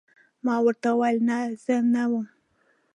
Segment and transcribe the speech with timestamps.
[0.45, 2.25] ما ورته وویل: نه، زه نه وم.